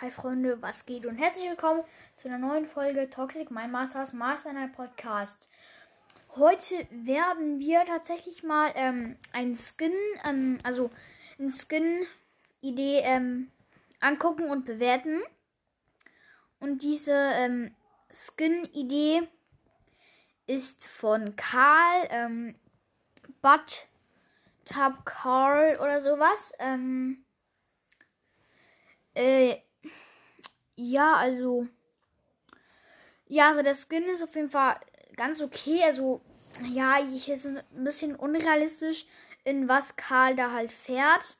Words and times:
Hi 0.00 0.12
Freunde, 0.12 0.62
was 0.62 0.86
geht 0.86 1.06
und 1.06 1.16
herzlich 1.16 1.50
willkommen 1.50 1.82
zu 2.14 2.28
einer 2.28 2.38
neuen 2.38 2.66
Folge 2.66 3.10
Toxic 3.10 3.50
My 3.50 3.66
Masters 3.66 4.12
Master 4.12 4.52
Night 4.52 4.72
Podcast. 4.72 5.48
Heute 6.36 6.86
werden 6.92 7.58
wir 7.58 7.84
tatsächlich 7.84 8.44
mal 8.44 8.70
ähm, 8.76 9.16
ein 9.32 9.56
Skin, 9.56 9.90
ähm, 10.24 10.58
also 10.62 10.92
ein 11.40 11.50
Skin-Idee 11.50 13.00
ähm, 13.02 13.50
angucken 13.98 14.48
und 14.48 14.66
bewerten. 14.66 15.20
Und 16.60 16.84
diese 16.84 17.32
ähm, 17.34 17.74
Skin-Idee 18.12 19.26
ist 20.46 20.86
von 20.86 21.34
Karl, 21.34 22.06
ähm, 22.10 22.54
Bud 23.42 23.88
Tab 24.64 25.04
Carl 25.04 25.76
oder 25.80 26.00
sowas. 26.00 26.52
Ähm, 26.60 27.24
äh, 29.14 29.56
ja, 30.78 31.14
also. 31.16 31.66
Ja, 33.26 33.48
also 33.48 33.62
der 33.62 33.74
Skin 33.74 34.04
ist 34.04 34.22
auf 34.22 34.34
jeden 34.34 34.48
Fall 34.48 34.76
ganz 35.16 35.42
okay. 35.42 35.82
Also, 35.84 36.20
ja, 36.70 36.98
ich 37.04 37.28
ist 37.28 37.46
ein 37.46 37.62
bisschen 37.72 38.14
unrealistisch, 38.14 39.06
in 39.44 39.68
was 39.68 39.96
Karl 39.96 40.36
da 40.36 40.52
halt 40.52 40.72
fährt. 40.72 41.36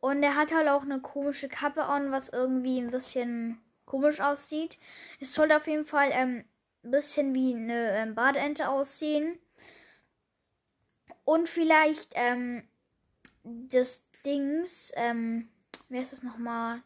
Und 0.00 0.22
er 0.22 0.36
hat 0.36 0.52
halt 0.52 0.68
auch 0.68 0.82
eine 0.82 1.00
komische 1.00 1.48
Kappe 1.48 1.84
an, 1.84 2.10
was 2.10 2.28
irgendwie 2.28 2.78
ein 2.80 2.90
bisschen 2.90 3.60
komisch 3.84 4.20
aussieht. 4.20 4.78
Es 5.20 5.34
sollte 5.34 5.56
auf 5.56 5.66
jeden 5.66 5.84
Fall 5.84 6.10
ähm, 6.12 6.44
ein 6.84 6.90
bisschen 6.90 7.34
wie 7.34 7.54
eine 7.54 7.96
ähm, 7.96 8.14
Badeente 8.14 8.68
aussehen. 8.68 9.38
Und 11.24 11.48
vielleicht 11.48 12.12
ähm, 12.14 12.68
das 13.44 14.04
Dings, 14.24 14.92
ähm, 14.96 15.48
wer 15.88 16.02
ist 16.02 16.12
das 16.12 16.22
nochmal? 16.22 16.82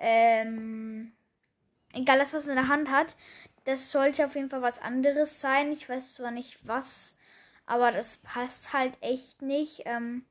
Ähm, 0.00 1.12
egal 1.92 2.18
das, 2.18 2.34
was 2.34 2.46
er 2.46 2.50
in 2.50 2.56
der 2.56 2.68
Hand 2.68 2.90
hat, 2.90 3.16
das 3.64 3.90
sollte 3.90 4.24
auf 4.24 4.34
jeden 4.34 4.50
Fall 4.50 4.62
was 4.62 4.80
anderes 4.80 5.40
sein. 5.40 5.70
Ich 5.70 5.88
weiß 5.88 6.14
zwar 6.14 6.30
nicht 6.30 6.66
was, 6.66 7.16
aber 7.66 7.92
das 7.92 8.16
passt 8.18 8.72
halt 8.72 8.94
echt 9.00 9.42
nicht 9.42 9.82
ähm, 9.84 10.24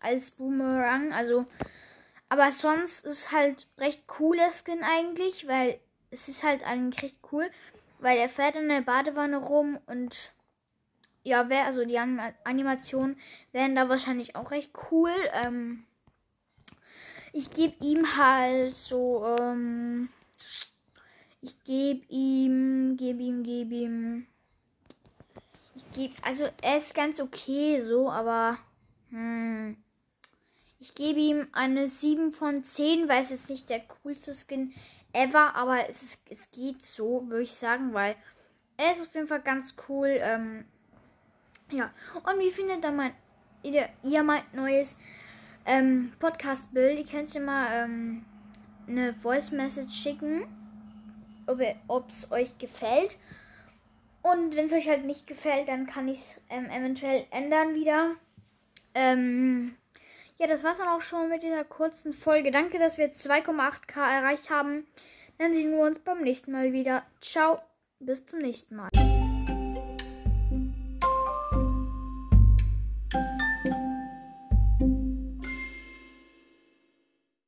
als 0.00 0.32
Boomerang. 0.32 1.12
Also, 1.12 1.46
aber 2.28 2.50
sonst 2.50 3.04
ist 3.04 3.30
halt 3.30 3.68
recht 3.78 4.06
cooler 4.06 4.50
Skin 4.50 4.82
eigentlich, 4.82 5.46
weil 5.46 5.78
es 6.10 6.28
ist 6.28 6.42
halt 6.42 6.64
eigentlich 6.64 7.02
recht 7.04 7.18
cool, 7.30 7.50
weil 7.98 8.18
er 8.18 8.28
fährt 8.28 8.56
in 8.56 8.68
der 8.68 8.80
Badewanne 8.80 9.36
rum 9.36 9.78
und 9.86 10.32
ja, 11.24 11.48
wer 11.48 11.66
also 11.66 11.84
die 11.84 11.98
Animationen 11.98 13.16
wären 13.52 13.76
da 13.76 13.88
wahrscheinlich 13.88 14.34
auch 14.34 14.50
recht 14.50 14.72
cool. 14.90 15.12
Ähm, 15.44 15.84
ich 17.32 17.50
gebe 17.50 17.74
ihm 17.84 18.16
halt 18.16 18.74
so, 18.74 19.36
ähm, 19.38 20.08
ich 21.40 21.62
gebe 21.64 22.04
ihm, 22.08 22.96
gebe 22.96 23.22
ihm, 23.22 23.42
gebe 23.42 23.74
ihm. 23.74 24.26
Ich 25.74 25.92
gebe, 25.92 26.14
also 26.22 26.48
er 26.62 26.76
ist 26.76 26.94
ganz 26.94 27.20
okay 27.20 27.80
so, 27.82 28.10
aber 28.10 28.58
hm, 29.10 29.76
ich 30.78 30.94
gebe 30.94 31.20
ihm 31.20 31.48
eine 31.52 31.88
7 31.88 32.32
von 32.32 32.62
10, 32.62 33.08
weil 33.08 33.22
es 33.22 33.30
ist 33.30 33.48
nicht 33.48 33.70
der 33.70 33.80
coolste 33.80 34.34
Skin 34.34 34.74
ever, 35.12 35.54
aber 35.54 35.88
es, 35.88 36.02
ist, 36.02 36.22
es 36.28 36.50
geht 36.50 36.82
so, 36.82 37.28
würde 37.28 37.44
ich 37.44 37.54
sagen, 37.54 37.94
weil 37.94 38.16
er 38.76 38.92
ist 38.92 39.02
auf 39.02 39.14
jeden 39.14 39.28
Fall 39.28 39.42
ganz 39.42 39.74
cool. 39.88 40.08
Ähm, 40.20 40.64
ja, 41.70 41.92
und 42.14 42.38
wie 42.38 42.50
findet 42.50 42.84
ihr 42.84 42.90
mein, 42.90 43.14
ihr, 43.62 43.88
ihr 44.02 44.22
mein 44.22 44.42
neues 44.52 44.98
ähm, 45.66 46.12
Podcast-Bild. 46.18 46.98
Ihr 46.98 47.06
könnt 47.06 47.32
dir 47.32 47.40
mal 47.40 47.68
ähm, 47.72 48.24
eine 48.88 49.14
Voice-Message 49.14 49.94
schicken, 49.94 50.44
ob 51.46 52.08
es 52.08 52.30
euch 52.32 52.56
gefällt. 52.58 53.16
Und 54.22 54.54
wenn 54.56 54.66
es 54.66 54.72
euch 54.72 54.88
halt 54.88 55.04
nicht 55.04 55.26
gefällt, 55.26 55.68
dann 55.68 55.86
kann 55.86 56.08
ich 56.08 56.20
es 56.20 56.40
ähm, 56.48 56.70
eventuell 56.70 57.26
ändern 57.30 57.74
wieder. 57.74 58.14
Ähm, 58.94 59.74
ja, 60.38 60.46
das 60.46 60.64
war's 60.64 60.78
dann 60.78 60.88
auch 60.88 61.02
schon 61.02 61.28
mit 61.28 61.42
dieser 61.42 61.64
kurzen 61.64 62.12
Folge. 62.12 62.50
Danke, 62.50 62.78
dass 62.78 62.98
wir 62.98 63.12
2,8k 63.12 63.98
erreicht 63.98 64.50
haben. 64.50 64.86
Dann 65.38 65.54
sehen 65.54 65.72
wir 65.72 65.80
uns 65.80 65.98
beim 65.98 66.22
nächsten 66.22 66.52
Mal 66.52 66.72
wieder. 66.72 67.02
Ciao, 67.20 67.60
bis 67.98 68.24
zum 68.26 68.40
nächsten 68.40 68.76
Mal. 68.76 68.90